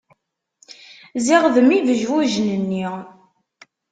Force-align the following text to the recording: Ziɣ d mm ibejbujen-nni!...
Ziɣ 1.25 1.43
d 1.53 1.55
mm 1.63 1.71
ibejbujen-nni!... 1.77 2.87